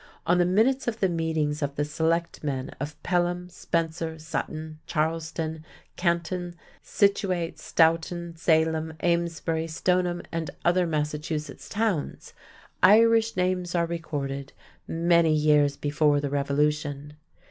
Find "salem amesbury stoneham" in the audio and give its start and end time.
8.35-10.23